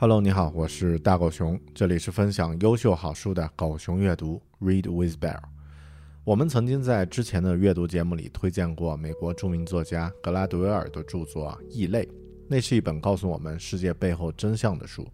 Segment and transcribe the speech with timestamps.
[0.00, 5.38] Hello，你好，我是大狗熊，这里是分享优秀好书的狗熊阅读，Read with Bear。
[6.24, 12.06] 我们曾经在之前的阅读节目里推荐过美国著名作家格拉德威尔的著作《异类》，
[12.48, 15.06] 那是一本告诉我们世界背后真相的书。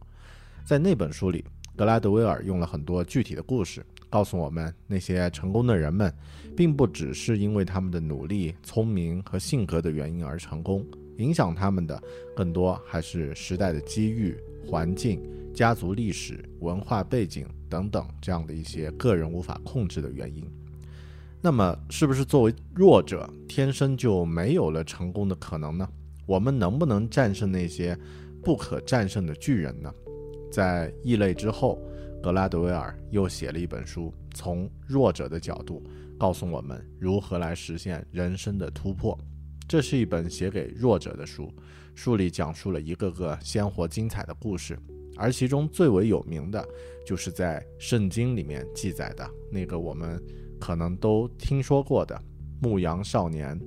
[0.65, 1.45] 在那本书里，
[1.75, 6.15] 格拉德威尔用了很多具体的故事，告诉我们那些成功的人们，
[6.57, 10.87] 并不只是因为他们的努力、聪明和性格的原因而成功，
[11.17, 12.01] 影响他们的
[12.37, 14.39] 更多还是时代的机遇。
[14.66, 15.22] 环境、
[15.54, 20.44] 家族历史、文化背景等等，这样的一些个人无法控制的原因。
[21.41, 25.88] 那么，是不是作为弱者，天生就没有了成功的可能呢？
[26.27, 27.97] 我们能不能战胜那些
[28.43, 29.93] 不可战胜的巨人呢？
[30.50, 31.78] 在异类之后，
[32.21, 35.83] 格拉德威尔又写了一本书，从弱者的角度
[36.19, 39.16] 告诉我们如何来实现人生的突破。
[39.69, 41.53] 这是一本写给弱者的书。
[41.94, 44.78] 书里讲述了一个个鲜活精彩的故事，
[45.16, 46.66] 而其中最为有名的，
[47.06, 50.22] 就是在圣经里面记载的那个我们
[50.60, 52.21] 可能都听说过的
[52.60, 53.59] 牧羊少年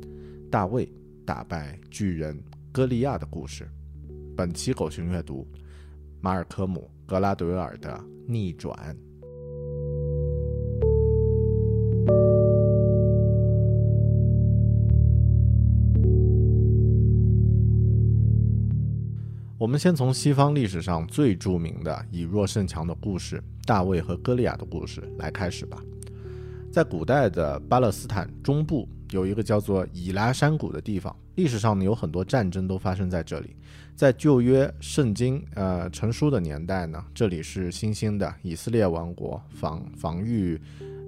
[0.51, 0.87] 大卫
[1.25, 2.39] 打败巨人
[2.71, 3.67] 歌利亚的故事。
[4.37, 5.45] 本期狗熊阅读，
[6.21, 8.95] 马尔科姆·格拉德维尔的逆转。
[19.59, 25.84] 我们先从西方历史上最著名的以弱胜强的故事——大卫和歌利亚的故事来开始吧。
[26.72, 33.53] 在古代的巴勒斯坦中部有一个叫做以拉山谷的地方，历史上呢有很多战争都发生在这里。
[33.97, 40.58] 在旧约圣经呃成书的年代呢，这里是新兴的以色列王国防防御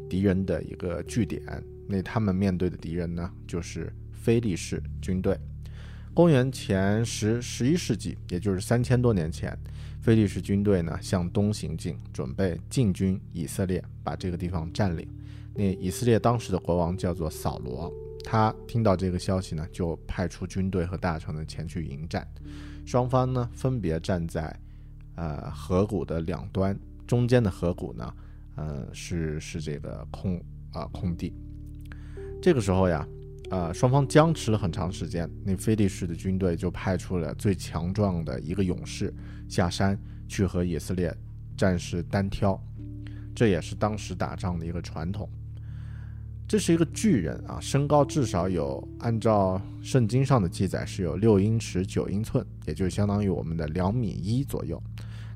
[0.09, 1.41] 敌人的一个据点。
[1.87, 5.39] 那他们面对的敌人呢，就是非利士军队。
[6.13, 9.57] 公元前十十一世纪，也就是三千多年前，
[10.01, 15.07] 菲利士军队呢向东行进，准备进军以色列，把这个地方占领。
[15.55, 17.89] 那以色列当时的国王叫做扫罗，
[18.25, 22.27] 他听到这个消息呢，就派出军队和大臣呢前去迎战。
[22.85, 24.53] 双方呢分别站在
[25.15, 26.77] 呃河谷的两端，
[27.07, 28.13] 中间的河谷呢，
[28.55, 30.43] 呃是是这个空
[30.73, 31.33] 啊空地。
[32.41, 33.07] 这个时候呀。
[33.51, 39.13] 呃，双方僵持了很长时间，那菲利士的军队就派出了最强壮的一个勇士
[39.49, 41.13] 下山去和以色列
[41.57, 42.57] 战士单挑，
[43.35, 45.29] 这也是当时打仗的一个传统。
[46.47, 54.81] 这是一个巨人啊，身高至少有，按照圣经上的记载是有六英尺九英寸，也就相当于我们的两米一左右。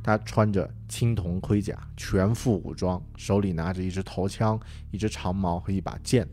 [0.01, 4.57] 他穿着青铜盔甲，全副武装，手里拿着一支头枪、
[4.91, 6.25] 一支长矛和一把剑。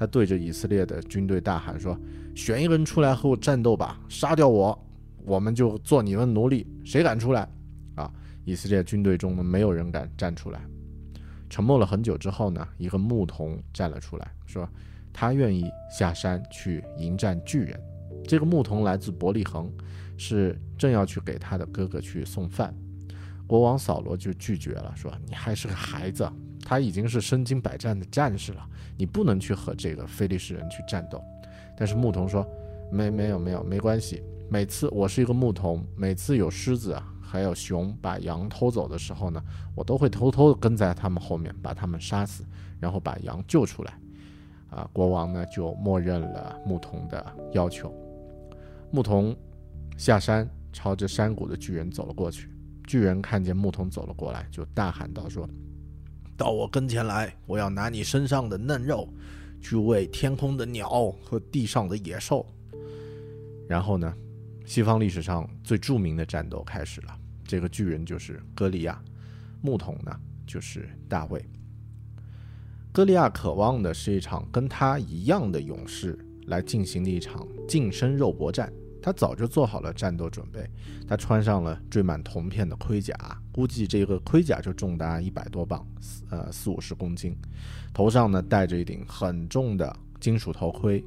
[0.00, 1.94] 他对着以色列的军队大喊说
[2.34, 4.86] ：“选一个人出来和我战斗吧，杀掉我，
[5.26, 6.66] 我们就做你们奴隶。
[6.86, 7.46] 谁敢出来？”
[7.96, 8.10] 啊！
[8.46, 10.62] 以色列军队中呢，没有人敢站出来。
[11.50, 14.66] 沉默了很久之后呢，一个牧童站了出来，说
[15.12, 17.78] ：“他愿意下山去迎战巨人。”
[18.26, 19.70] 这个牧童来自伯利恒，
[20.16, 22.74] 是正要去给他的哥哥去送饭。
[23.46, 26.26] 国王扫罗就拒绝了，说：“你还是个孩子。”
[26.64, 28.66] 他已经是身经百战的战士了，
[28.96, 31.22] 你不能去和这个非利士人去战斗。
[31.76, 32.46] 但是牧童说
[32.92, 34.22] ：“没，没有，没有，没关系。
[34.48, 39.42] 每次我是一个牧童，每次有狮子啊，还有熊把羊偷走的时候呢，
[39.74, 42.44] 我都会偷偷的跟在他们后面，把他们杀死，
[42.78, 43.98] 然后把羊救出来。”
[44.70, 47.92] 啊，国王呢就默认了牧童的要求。
[48.92, 49.34] 牧童
[49.96, 52.50] 下山，朝着山谷的巨人走了过去。
[52.86, 55.48] 巨人看见牧童走了过来，就大喊道：“说。”
[56.40, 59.06] 到我跟前来，我要拿你身上的嫩肉，
[59.60, 62.46] 去喂天空的鸟和地上的野兽。
[63.68, 64.10] 然后呢，
[64.64, 67.14] 西方历史上最著名的战斗开始了。
[67.44, 68.98] 这个巨人就是歌利亚，
[69.60, 71.44] 牧童呢就是大卫。
[72.90, 78.72] 歌利亚渴望的是一场跟他一样的勇士来进行的一场近身肉搏战。
[79.02, 80.68] 他早就做好了战斗准备，
[81.08, 83.14] 他穿上了缀满铜片的盔甲，
[83.52, 87.36] 估计这个盔甲就重达一百多磅，四呃四五十公斤，
[87.92, 91.02] 头上呢戴着一顶很重的金属头盔，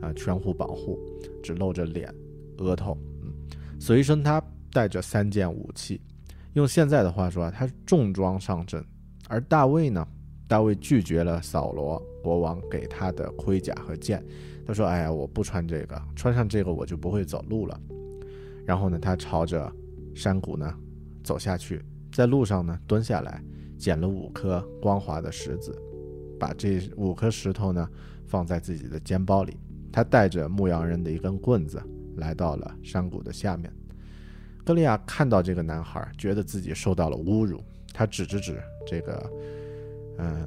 [0.00, 0.98] 啊全护保护，
[1.42, 2.14] 只露着脸、
[2.58, 3.32] 额头，嗯，
[3.80, 4.42] 随身他
[4.72, 6.00] 带着三件武器，
[6.52, 8.84] 用现在的话说啊，他重装上阵，
[9.28, 10.06] 而大卫呢，
[10.46, 14.22] 大卫拒绝了扫罗国王给他的盔甲和剑。
[14.68, 17.80] 他说：“哎呀，我不穿这个，穿上这个我就不会走路了。”
[18.66, 19.72] 然后呢，他朝着
[20.14, 20.74] 山谷呢
[21.24, 21.82] 走下去，
[22.12, 23.42] 在路上呢蹲下来，
[23.78, 25.74] 捡了五颗光滑的石子，
[26.38, 27.88] 把这五颗石头呢
[28.26, 29.56] 放在自己的肩包里。
[29.90, 31.82] 他带着牧羊人的一根棍子
[32.16, 33.72] 来到了山谷的下面。
[34.66, 37.58] 歌利亚看到这个男孩，觉得自己受到了侮辱，
[37.94, 39.32] 他指着指这个，
[40.18, 40.46] 嗯，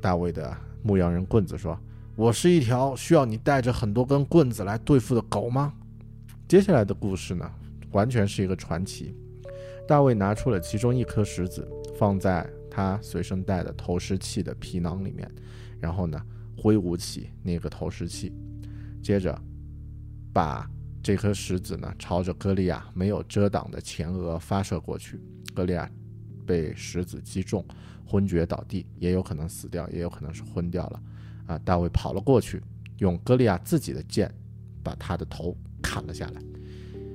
[0.00, 1.78] 大卫的牧羊人棍子说。
[2.16, 5.74] 我是一条需要你带着很多根棍子来对付的狗吗？
[6.46, 7.50] 接下来的故事呢，
[7.90, 9.16] 完全是一个传奇。
[9.88, 11.68] 大卫拿出了其中一颗石子，
[11.98, 15.28] 放在他随身带的投石器的皮囊里面，
[15.80, 16.24] 然后呢，
[16.56, 18.32] 挥舞起那个投石器，
[19.02, 19.36] 接着
[20.32, 20.70] 把
[21.02, 25.20] 这颗石子呢朝着歌利亚没有遮挡的前额发射过去。
[25.52, 25.90] 歌利亚
[26.46, 27.66] 被石子击中，
[28.06, 31.02] 昏厥倒地，也有可能死掉，也有可能是昏掉了。
[31.46, 31.58] 啊！
[31.64, 32.62] 大卫跑了过去，
[32.98, 34.32] 用歌利亚自己的剑
[34.82, 36.42] 把他的头砍了下来。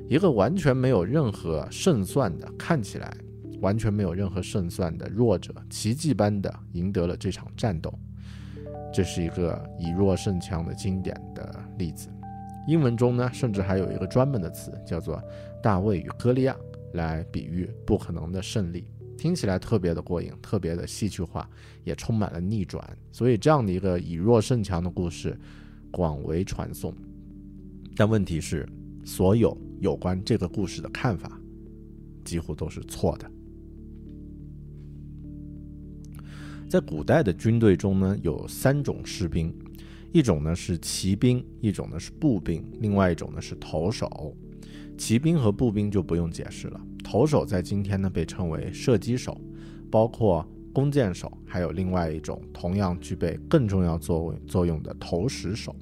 [0.07, 3.15] 一个完全没有任何胜算的，看起来
[3.61, 7.93] 完全没有任何胜算的弱者，奇迹般的赢得了这场战斗。
[8.91, 12.09] 这是一个以弱胜强的经典的例子。
[12.67, 15.21] 英文中呢，甚至还有一个专门的词，叫做
[15.61, 16.55] “大卫与歌利亚”，
[16.93, 18.85] 来比喻不可能的胜利。
[19.19, 21.47] 听起来特别的过瘾，特别的戏剧化，
[21.83, 22.81] 也充满了逆转。
[23.11, 25.37] 所以这样的一个以弱胜强的故事
[25.91, 26.95] 广为传颂。
[27.97, 28.65] 但问题是，
[29.03, 31.37] 所有有关这个故事的看法
[32.23, 33.29] 几乎都是错的。
[36.69, 39.53] 在古代的军队中呢，有三种士兵，
[40.13, 44.33] 一种呢是骑兵，一种呢是步兵，另外一种呢是投手。
[44.97, 46.79] 骑兵和步兵就不用解释了。
[47.11, 49.35] 投手在今天呢被称为射击手，
[49.89, 55.75] 包括弓箭手，还有另外一种同样具备更重要作作用的投石手。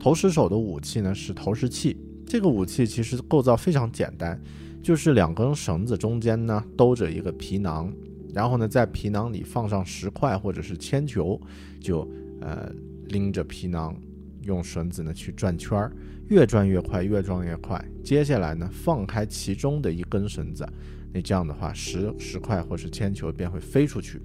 [0.00, 1.94] 投石手的武器呢是投石器，
[2.26, 4.40] 这个武器其实构造非常简单，
[4.82, 7.92] 就是两根绳子中间呢兜着一个皮囊，
[8.32, 11.38] 然后呢在皮囊里放上石块或者是铅球，
[11.78, 12.08] 就
[12.40, 12.72] 呃
[13.08, 13.94] 拎着皮囊
[14.46, 15.92] 用绳子呢去转圈儿。
[16.28, 17.80] 越转越快，越转越快。
[18.02, 20.66] 接下来呢，放开其中的一根绳子，
[21.12, 24.20] 那这样的话，石石块或是铅球便会飞出去。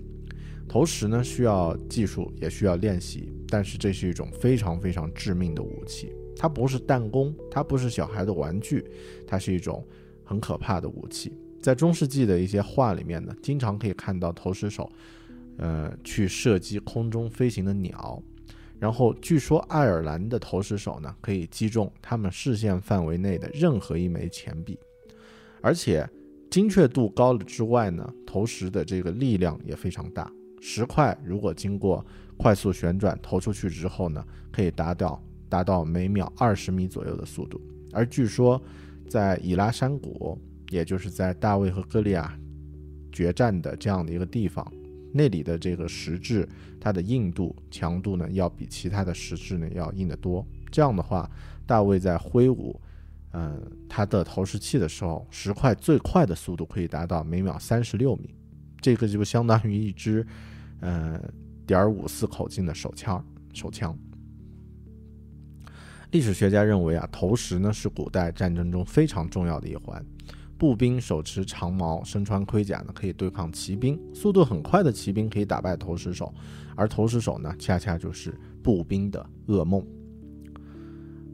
[0.67, 6.11] 投石呢，需要技术，也需要练习，但是这是一种非常非常致命的武器。
[6.35, 8.83] 它不是弹弓，它不是小孩的玩具，
[9.27, 9.85] 它是一种
[10.23, 11.31] 很可怕的武器。
[11.61, 14.91] 在中世纪的一些画里面呢，经常可以看到投石手，
[15.57, 18.23] 呃，去射击空中飞行的鸟。
[18.81, 24.75] 然后据说爱尔兰的投石手呢，可以击中他们视线范围内的任何一枚钱币，
[25.61, 26.09] 而且
[26.49, 30.31] 精确度高了之外呢，投石的这个力量也非常大。
[30.59, 32.03] 石块如果经过
[32.37, 37.61] 快速旋转投出去之后呢，可以达到达到每秒二十米左右的速度。
[37.93, 38.59] 而据说
[39.07, 40.35] 在以拉山谷，
[40.71, 42.35] 也就是在大卫和歌利亚
[43.11, 44.65] 决战的这样的一个地方，
[45.13, 46.47] 那里的这个石质，
[46.79, 50.45] 它的硬度、强度呢，要比其他的石质呢要硬得多。
[50.71, 51.29] 这样的话，
[51.65, 52.79] 大卫在挥舞，
[53.33, 58.33] 嗯，他的投石器的时候，石块最快的速度可以达到每秒三十六米，
[58.79, 60.25] 这个就相当于一支，
[60.79, 61.21] 呃，
[61.67, 63.23] 点五四口径的手枪。
[63.53, 63.97] 手枪。
[66.11, 70.03] 历史学家认为啊，投石呢是古代战争中非常重要的一环。
[70.61, 73.99] 步兵手持长矛，身穿盔甲呢，可以对抗骑兵。
[74.13, 76.31] 速度很快的骑兵可以打败投石手，
[76.75, 79.83] 而投石手呢，恰恰就是步兵的噩梦。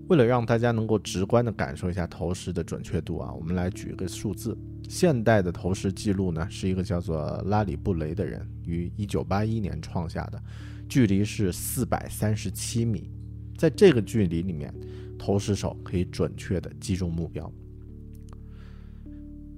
[0.07, 4.57] 为了让大家能够直观的感受一下投石的准确度啊，我们来举一个数字。
[4.87, 10.41] 现代的投石记录呢，是一个叫做拉里布雷的人于1981年创下的，
[10.87, 13.11] 距离是437米。
[13.57, 14.73] 在这个距离里面，
[15.19, 17.51] 投石手可以准确的击中目标。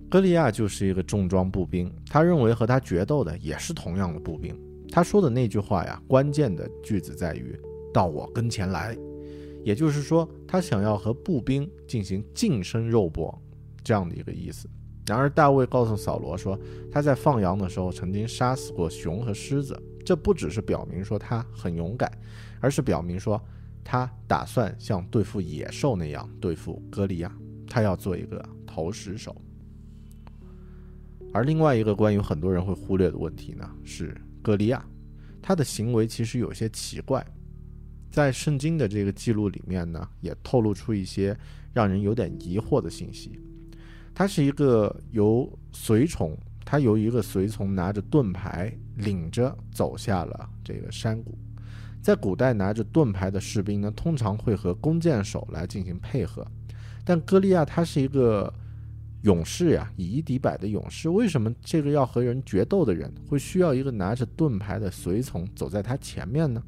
[0.09, 4.59] 歌利亚就是一个重装步兵，他认为和他决斗的也是同样的步兵。
[4.91, 7.55] 他说的那句话呀，关键的句子在于
[7.93, 8.97] “到我跟前来”，
[9.63, 13.39] 也就是说，他想要和步兵进行近身肉搏
[13.83, 14.67] 这样的一个意思。
[15.05, 16.59] 然而，大卫告诉扫罗说，
[16.91, 22.11] 他在放羊的时候曾经杀死过熊和狮子，这不只是表明说他很勇敢，
[22.59, 23.39] 而是表明说
[23.83, 27.31] 他打算像对付野兽那样对付歌利亚，
[27.67, 29.39] 他要做一个投石手。
[31.31, 34.83] 而另外一个关于很多人会忽略的问题呢，是歌利亚，
[35.41, 37.23] 他的行为其实有些奇怪，
[38.09, 41.37] 在圣经的这个记录里面呢，也透露出一些
[41.71, 43.39] 让人有点疑惑的信息。
[44.15, 51.37] 他是一个由随从，他由一个随从拿着盾牌领着走下了这个山谷。
[52.01, 56.43] 在古代，拿着盾牌的士兵呢，通常会和弓箭手来进行配合，
[57.05, 58.51] 但歌利亚他是一个。
[59.23, 66.63] 勇士呀，以一敌百的勇士，为什么这个要和人决斗的人会需要一个拿着盾牌的随从走在他前面呢？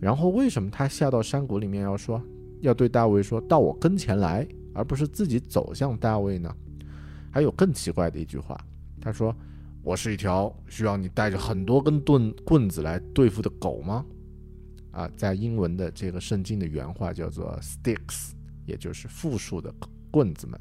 [0.00, 2.22] 然后为什么他下到山谷里面要说，
[2.60, 6.54] 要对大卫说到我跟前来，而不是自己走向大卫呢？
[7.30, 8.58] 还有更奇怪的一句话，
[9.00, 9.34] 他说
[9.82, 14.04] ：“我是一条需要你带着很多根盾棍子来对付的狗吗？”
[14.90, 18.32] 啊，在英文的这个圣经的原话叫做 “sticks”，
[18.66, 19.72] 也就是复数的
[20.10, 20.58] 棍子们。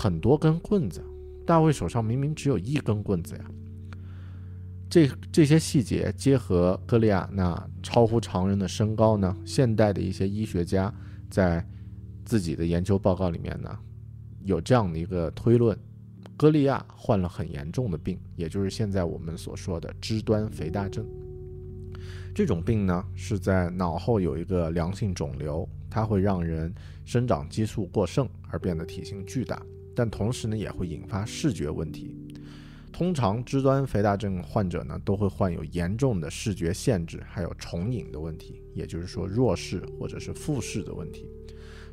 [0.00, 1.04] 很多根棍子，
[1.44, 3.44] 大卫手上明明只有一根棍子呀。
[4.88, 10.90] 这这些细节结合歌利亚那超乎常人的身高呢，现代的一些医学家
[11.28, 11.62] 在
[12.24, 13.78] 自己的研究报告里面呢，
[14.42, 15.78] 有这样的一个推论：
[16.34, 21.06] 歌利亚患了很严重的病，也就是现在我们所说的肢端肥大症。
[22.34, 29.60] 这种病呢，是在脑后有一个良性肿瘤，它会让人生长激素过剩而变得体型巨大。
[30.00, 32.16] 但同时呢，也会引发视觉问题。
[32.90, 41.28] 通常肢端肥大症患者呢，都会患有严重的视觉限制，还有重影的问题，也就是说弱视或者是复视的问题。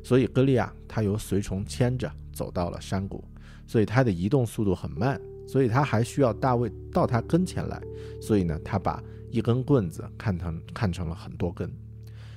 [0.02, 3.22] 所以歌利亚他由随从牵着走到了山谷，
[3.66, 7.78] 所以他的移动速度很慢，所以他还需要大卫到他跟前来。
[8.22, 11.70] 所以呢，他把一根棍子看成看成了很多根。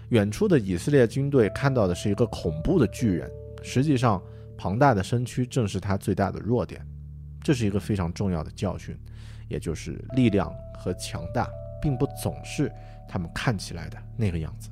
[0.09, 3.31] 远处的以色列军队看到的是一个恐怖的巨人，
[3.63, 4.21] 实际上。
[4.61, 6.85] 庞大的身躯正是他最大的弱点，
[7.43, 8.95] 这是一个非常重要的教训，
[9.49, 11.49] 也就是力量和强大
[11.81, 12.71] 并不总是
[13.09, 14.69] 他们看起来的那个样子。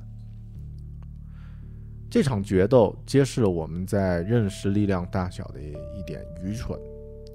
[2.08, 6.78] 这场决斗揭示了我们在认识力量大小的一点愚蠢。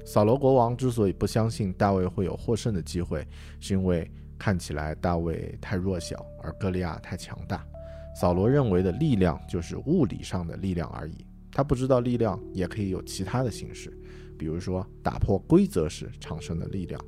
[0.06, 3.28] 扫罗国王之所以不相信大卫会有获胜的机会，
[3.60, 4.10] 是因为
[4.40, 7.68] 看起来大卫太弱小，而歌利亚太强大。
[8.16, 11.25] 扫罗认为的力量就是物理上的力量而已。
[11.56, 13.90] 他不知道力量也可以有其他的形式，
[14.38, 17.00] 比如说打破规则时产生的力量，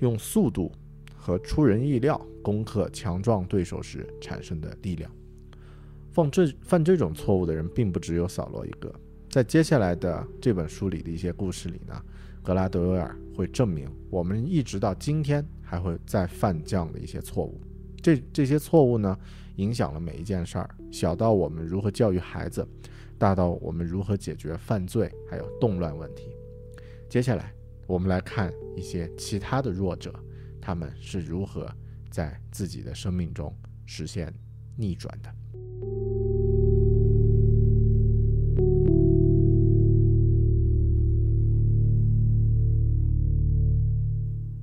[0.00, 0.72] 用速度
[1.14, 5.08] 和出人意料攻克强壮对手时产生的力量。
[6.10, 8.92] 犯这犯这种错误的人并不只有扫罗一个。
[9.30, 11.94] 在接下来的这本书里的一些故事里呢，
[12.42, 17.60] 格拉德威尔会证明我们一直到今天还会再犯这样的一些错误。
[18.02, 19.16] 这这些错误呢，
[19.56, 22.66] 影响了每一件事儿，小到我们如何教育孩子。
[23.18, 26.28] 大到我们如何解决犯罪还有动乱问题。
[27.08, 27.52] 接下来，
[27.86, 30.12] 我们来看一些其他的弱者，
[30.60, 31.70] 他们是如何
[32.10, 33.54] 在自己的生命中
[33.86, 34.32] 实现
[34.76, 35.34] 逆转的。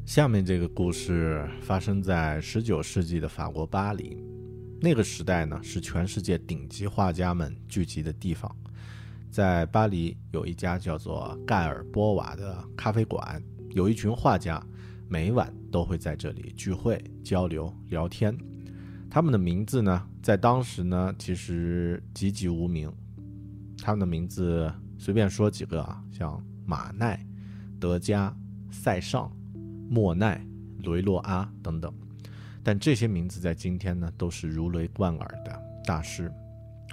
[0.05, 4.23] 下面这个故事发生在十九世纪的法国巴黎。
[4.83, 8.53] 那个时代呢，是全世界顶级画家们聚集的地方。
[9.31, 14.61] 在巴黎有一家叫做盖尔波瓦的咖啡馆，有一群画家，
[15.07, 18.37] 每晚都会在这里聚会、交流、聊天。
[19.09, 22.91] 他们的名字呢，在当时呢，其实籍籍无名。
[23.77, 27.25] 他们的名字随便说几个啊，像马奈、
[27.79, 28.35] 德加、
[28.69, 29.31] 塞尚、
[29.89, 30.45] 莫奈、
[30.79, 31.93] 雷洛阿等等。
[32.63, 36.31] 但这些名字在今天呢，都是如雷贯耳的大师。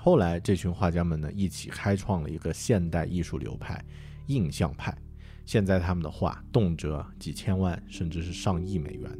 [0.00, 3.84] 后来，这群画家们呢，一起开创了一个现代艺术流派——
[4.26, 4.96] 印象派。
[5.44, 9.10] 现在，他们的画动辄几千万，甚至是上亿美元。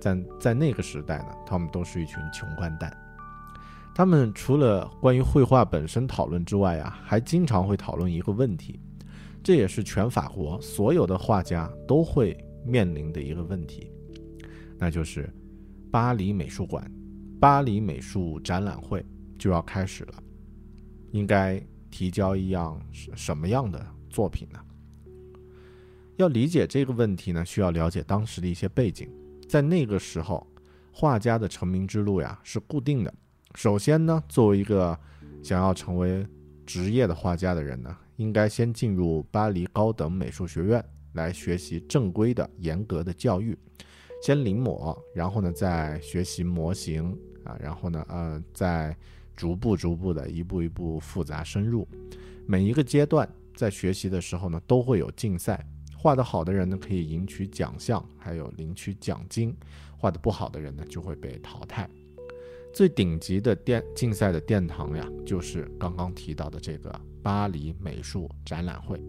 [0.00, 2.96] 但在那个时代呢，他们都是一群穷光蛋。
[3.94, 8.80] 他们除了关于绘画本身讨论之外啊，还经常会讨论一个问题，
[9.42, 13.90] 这也是全法国所有的画家都会面临的一个问题，
[14.78, 15.28] 那就是
[15.90, 16.90] 巴黎美术馆、
[17.40, 19.04] 巴黎美术展览会。
[19.38, 20.14] 就要开始了，
[21.12, 24.58] 应该提交一样什么样的作品呢？
[26.16, 29.08] 要理解这个问题呢，需要了解当时的一些背景。
[29.48, 30.44] 在那个时候，
[30.90, 33.14] 画家的成名之路呀是固定的。
[33.54, 34.98] 首先呢，作为一个
[35.40, 36.26] 想要成为
[36.66, 43.56] 职业的画家的人呢，应该先进入巴黎高等美术学院来学习正规的、严格的教育，
[44.22, 48.96] 先临摹，然后呢再学习模型啊，然后呢，呃，再。
[49.38, 51.86] 逐步逐步的，一步一步复杂深入，
[52.44, 55.64] 每一个阶段在学习的时候呢，都会有竞赛。
[55.96, 59.52] 画得好的人呢，可以赢取奖项，还有领取奖金；
[59.96, 61.88] 画得不好的人呢，就会被淘汰。
[62.74, 69.00] 最顶级的殿竞赛的殿堂呀，就是刚刚提到的这个巴黎美术展览会，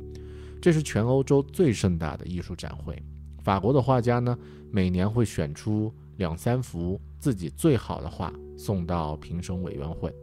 [0.61, 3.01] 这是全欧洲最盛大的艺术展会。
[3.43, 4.37] 法国的画家呢，
[4.71, 8.33] 每年会选出两三幅自己最好的画。
[8.57, 10.13] 送到评审委员会，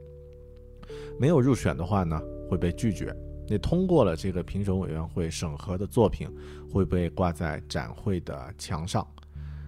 [1.19, 2.21] 没有入选的话呢，
[2.51, 3.17] 会被拒绝。
[3.49, 6.29] 你通过了这个评审委员会审核的作品，
[6.71, 9.09] 会被挂在展会的墙上。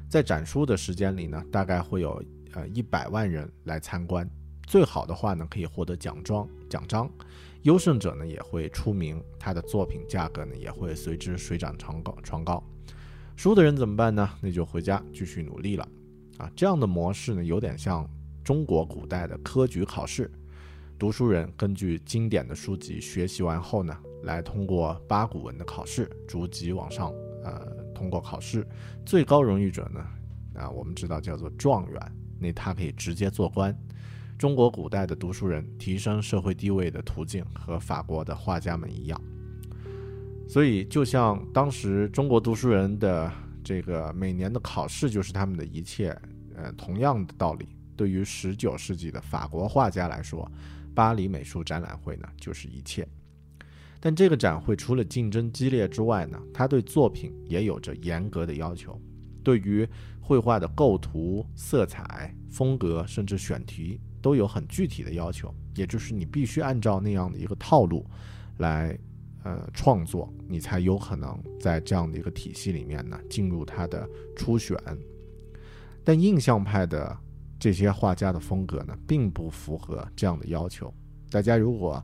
[0.06, 4.28] 在展出的时间里呢，大概会有呃一百万人来参观。
[4.66, 7.10] 最好的话呢，可以获得奖状奖章。
[7.62, 12.62] 优胜者呢，也会出名，他的作品价格呢，也会随之水涨船高船高。
[13.38, 14.28] 输的人怎么办呢？
[14.40, 15.88] 那就回家继续努力了。
[16.38, 18.04] 啊，这样的模式呢，有点像。
[18.42, 20.30] 中国古代的科举考试，
[20.98, 27.12] 读书人根据经典的书籍学习完后呢，来通过八股文的考试，逐级往上，
[27.44, 27.60] 呃，
[27.94, 28.66] 通过考试，
[29.04, 30.00] 最高荣誉者呢，
[30.54, 32.00] 啊，我们知道叫做状元，
[32.40, 33.76] 那他可以直接做官。
[34.38, 39.22] 中国古代的读书人提升社会地位的途径和法国的画家们一样，
[40.48, 43.30] 所以就像当时中国读书人的
[43.62, 46.08] 这个每年的考试就是他们的一切，
[46.56, 47.68] 呃，同样的道理。
[47.94, 50.50] 对于十九世纪的法国画家来说，
[50.94, 53.06] 巴黎美术展览会呢就是一切。
[54.00, 58.98] 但这个展会除了竞争激烈之外呢，它对作品也有着严格的要求。
[59.42, 59.86] 对于
[60.20, 65.52] 绘画的构图、色彩、风格，甚至选题，都有很具体的要求。
[65.74, 68.06] 也就是你必须按照那样的一个套路
[68.58, 68.96] 来
[69.48, 74.76] 呃创作，你才有可能在这样的一个体系里面呢进入它的初选。
[76.04, 77.16] 但印象派的。
[77.60, 80.94] 这些画家的风格呢，并不符合这样的要求。
[81.28, 82.00] 大家如果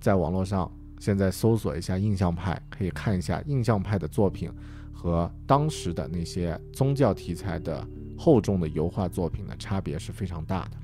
[0.00, 4.50] 在网络上现在搜索一下印象派，可以看一下印象派的作品
[4.94, 10.78] 和当时的那些宗教题材的厚重的油画作品呢，差别是非常大的。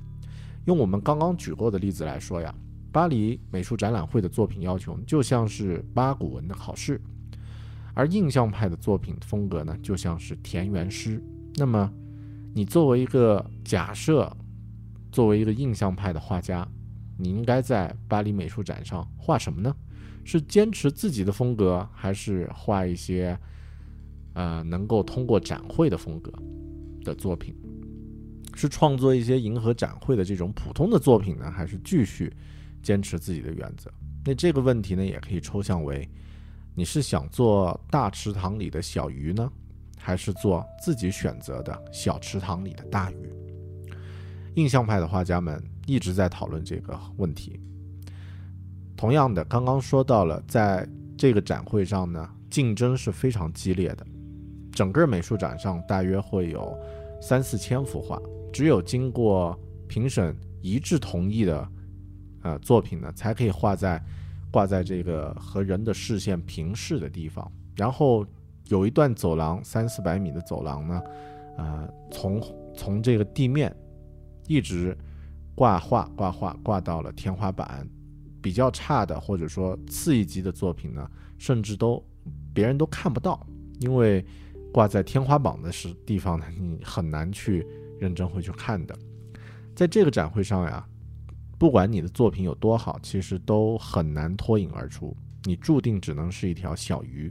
[0.67, 2.55] 用我们刚刚举过的例子来说呀，
[2.93, 7.01] 巴黎美术展览会的作品要求就像是八股文的考试，
[7.95, 11.23] 而印象派的作品风格呢，就像是田园诗。
[11.57, 11.93] 那么。
[12.53, 14.37] 你作为一个假设，
[15.13, 16.67] 作为一个印象派的画家，
[17.17, 19.73] 你应该在巴黎美术展上画什么呢？
[20.25, 23.39] 是坚持自己的风格，还是画一些
[24.35, 26.33] 呃能够通过展会的风格
[27.05, 27.55] 的作品？
[28.57, 32.33] 是创作一些迎合展会的这种普通的作品呢，还是继续
[32.83, 33.91] 坚持自己的原则？
[34.25, 36.09] 那这个问题呢，也可以抽象为：
[36.75, 39.51] 你是想做大池塘里的小鱼呢？
[39.99, 43.17] 还是做自己选择的小池塘里的大鱼。
[44.55, 47.61] 印象派的画家们一直在讨论这个问题。
[48.97, 54.07] 同样的，刚刚说到了，在这个展会上呢，竞争是非常激烈的。
[54.73, 56.75] 整个美术展上大约会有
[57.21, 58.19] 三四千幅画，
[58.53, 61.69] 只有经过评审一致同意的，
[62.43, 64.03] 呃，作品呢，才可以画在
[64.51, 68.27] 挂在这个和人的视线平视的地方，然后。
[68.69, 71.03] 有一段走廊，三四百米的走廊呢，
[71.59, 72.41] 呃，从
[72.73, 73.75] 从这个地面
[74.47, 74.97] 一直
[75.57, 77.85] 挂画挂画挂到了天花板。
[78.41, 82.01] 比较差的或者说次一级的作品呢，甚至都
[82.55, 83.45] 别人都看不到，
[83.81, 84.25] 因为
[84.73, 87.67] 挂在天花板的是地方呢，你很难去
[87.99, 88.97] 认真会去看的。
[89.75, 90.87] 在这个展会上呀，
[91.61, 97.31] 不管你的作品有多好，其实都很难脱颖而出，你注定只能是一条小鱼。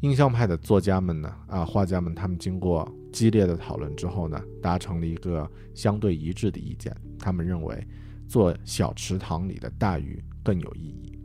[0.00, 6.96] 印象派的作家们呢，啊，画家们，他们经过激烈的讨论之后呢，达成了一个相对一致的意见。
[7.18, 7.86] 他们认为，
[8.26, 11.18] 做小池塘里的大鱼更有意义。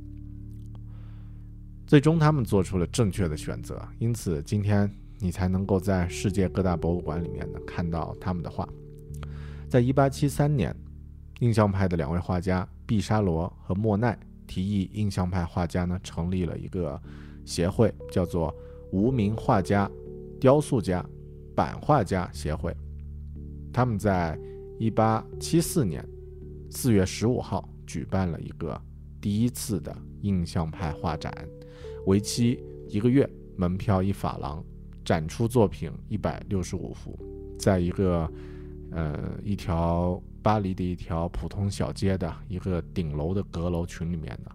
[1.88, 3.82] 最终，他们做出了正确的选择。
[4.00, 8.68] 因此，今天你才能够在世界各大博物馆里面呢看到他们的画。
[9.70, 10.76] 在一八七三年，
[11.40, 17.02] 印象派的两位画家毕沙罗和莫奈提议，印象派画家呢成立了一个
[17.46, 18.54] 协会，叫做。
[18.92, 19.88] 无名画家、
[20.40, 21.06] 雕塑家、
[21.56, 22.76] 版画家协会，
[23.72, 24.36] 他们在
[24.80, 26.04] 一八七四年
[26.72, 28.82] 四月十五号举办了一个
[29.22, 31.32] 第一次的印象派画展，
[32.08, 34.66] 为期一个月，门票一法郎，
[35.06, 37.16] 展出作品一百六十五幅，
[37.60, 38.28] 在一个
[38.90, 44.52] 呃一条巴黎的一条普通小街的一个顶楼的阁楼群里面呢，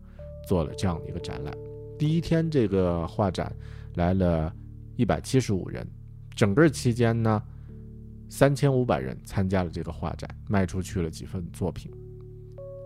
[0.48, 1.54] 做了这样的一个展览。
[1.98, 3.54] 第一天这个画展。
[3.96, 4.52] 来了
[4.96, 5.86] 一百七十五人，
[6.34, 7.40] 整个期间呢，
[8.28, 11.92] 三千五百人参加了这个画展，卖出去了几份作品。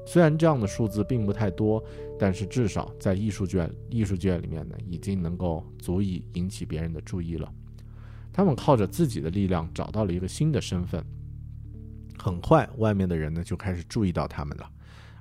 [0.07, 1.83] 虽然这样的数字并不太多，
[2.19, 7.51] 但是至少在艺术卷艺术卷里面呢，已经能够足以引起别人的注意了。
[8.31, 11.03] 他们靠着自己的力量找到了一个新的身份，
[12.19, 14.71] 很快外面的人呢就开始注意到他们了。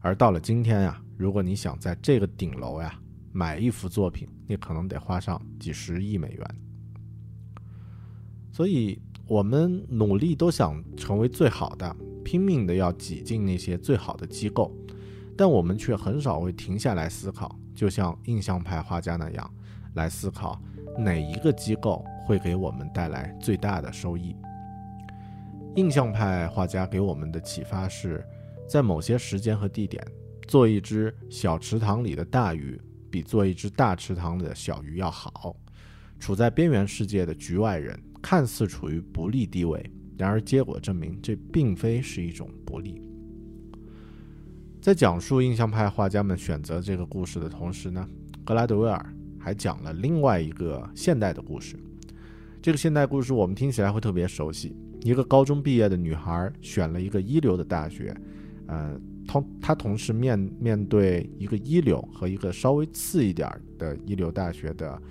[0.01, 2.99] 而到了今天呀，如果你想在这个顶楼呀，
[3.31, 6.55] 买一幅作品，你可能得花上几十亿美元。
[8.51, 14.75] 所以，我们努力都想成为最好的，拼命的要挤进那些最好的机构，
[15.35, 19.53] 但我们却很少会停下来思考，就像印象派画家那样，
[19.95, 20.59] 来思考
[20.97, 24.35] 哪一个机构会给我们带来最大的收益。
[25.77, 28.25] 印象派画家给我们的启发是，
[28.67, 30.03] 在某些时间和地点，
[30.47, 32.81] 做一只小池塘里的大鱼。
[33.09, 35.55] 比做一只大池塘的小鱼要好。
[36.19, 39.81] 处在边缘世界的局外人看似处于不利地位，
[40.17, 43.01] 然而结果证明这并非是一种不利。
[44.81, 48.05] 在讲述印象派画家们选择这个故事的同时呢，
[48.43, 51.79] 格拉德威尔还讲了另外一个现代的故事。
[52.61, 58.15] 这个现代故事我们听起来会特别熟悉：一个高中毕业的女孩选了一个一流的大学，
[58.67, 58.99] 呃。
[59.27, 63.45] 同她同时面面对一个一流和一个稍微次一点
[63.77, 65.01] 的一流大学的，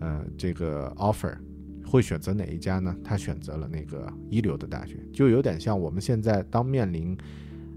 [0.00, 1.36] 呃，这个 offer
[1.84, 2.96] 会选择哪一家呢？
[3.04, 7.14] 她选择了那个一流的大学，就有点像我们现在当面临，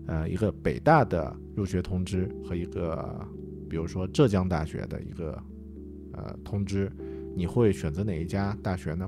[0.06, 3.28] 呃，一个北大的入学通知和一个，
[3.69, 5.38] 比如说浙江大学的一个，
[6.13, 6.89] 呃，通知，
[7.36, 9.06] 你会选择哪一家大学呢？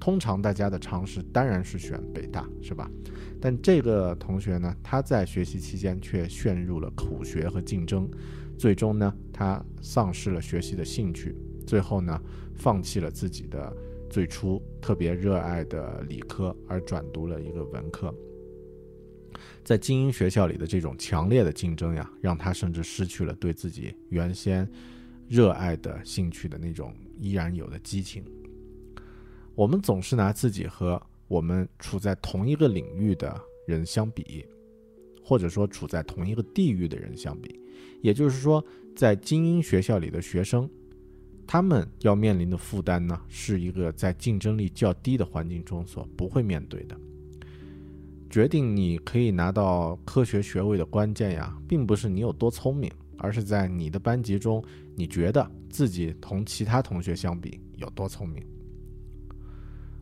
[0.00, 2.90] 通常大家的常识当然是选北大，是吧？
[3.40, 8.08] 但这个同学呢，他在学习期间却陷入了苦学和竞争，
[8.58, 11.34] 最终呢，他丧失了学习的兴趣，
[11.66, 12.20] 最后呢，
[12.54, 13.74] 放弃了自己的
[14.08, 18.14] 最初特别热爱的理科，而转读了一个文科。
[19.62, 24.66] 在精英学校里的这种强烈的竞争呀，让他甚至失去了对自己原先
[25.28, 28.24] 热爱的兴趣的那种依然有的激情。
[29.56, 34.44] 我们总是拿自己和我们处在同一个领域的人相比，
[35.24, 37.58] 或者说处在同一个地域的人相比，
[38.02, 38.62] 也就是说，
[38.94, 40.68] 在精英学校里的学生，
[41.46, 46.94] 他们要面临的负担呢，是一个在竞争力较低的环境中所不会面对的。
[48.28, 54.62] 决定你可以拿到科学学位的关键呀，并不是你有多聪明，而是在你的班级中，
[54.94, 58.44] 你觉得自己同其他同学相比有多聪明。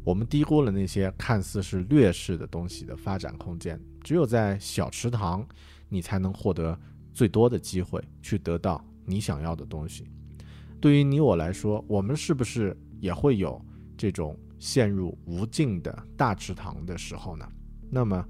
[0.04, 3.80] 我们低估了那些看似是劣势的东西的发展空间。
[4.02, 5.46] 只有在小池塘，
[5.88, 6.78] 你才能获得
[7.14, 10.04] 最多的机会去得到你想要的东西。
[10.78, 13.58] 对于你我来说，我们是不是也会有
[13.96, 17.48] 这种陷入无尽的大池塘的时候呢？
[17.90, 18.22] 那么，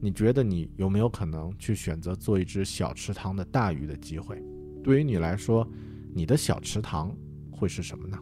[0.00, 4.42] 你觉得你有没有可能去选择做一只小池塘的大鱼的机会？
[4.82, 5.64] 对于你来说，
[6.12, 7.16] 你的小池塘
[7.52, 8.18] 会是什么呢？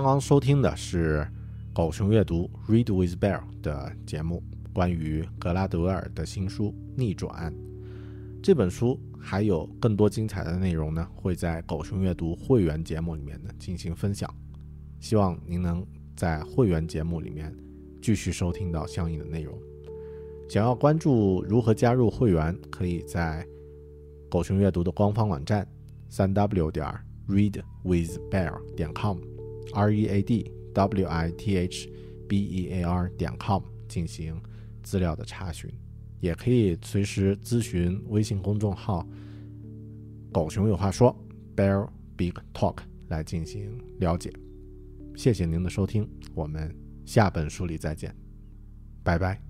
[0.00, 1.28] 刚刚收听的是
[1.74, 7.52] 狗熊阅读 Read with Bear 的节目，关于格拉德尔的新书《逆转》
[8.42, 14.34] 这本书，还有更多精彩的内容呢，会在狗熊阅读会员节目里面呢进行分享。
[15.00, 15.86] 希望您能
[16.16, 17.54] 在会员节目里面
[18.00, 19.52] 继续收听到相应的内容。
[20.48, 23.46] 想要关注如何加入会员，可以在
[24.30, 25.68] 狗熊阅读的官方网站
[26.08, 26.86] 三 w 点
[27.28, 29.18] readwithbear 点 com）
[29.74, 31.88] r e a d w i t h
[32.28, 34.40] b e a r 点 com 进行
[34.82, 35.70] 资料的查询，
[36.20, 39.06] 也可以随时咨询微信公众号
[40.32, 41.14] “狗熊有话说
[41.56, 42.78] ”（Bear Big Talk）
[43.08, 44.32] 来进行了解。
[45.16, 48.14] 谢谢您的收听，我们下本书里再见，
[49.02, 49.49] 拜拜。